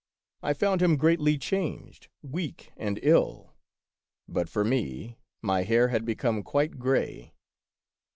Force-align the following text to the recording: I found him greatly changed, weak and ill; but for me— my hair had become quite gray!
I 0.41 0.53
found 0.55 0.81
him 0.81 0.97
greatly 0.97 1.37
changed, 1.37 2.07
weak 2.23 2.71
and 2.75 2.99
ill; 3.03 3.53
but 4.27 4.49
for 4.49 4.65
me— 4.65 5.19
my 5.43 5.61
hair 5.61 5.89
had 5.89 6.05
become 6.05 6.41
quite 6.41 6.79
gray! 6.79 7.35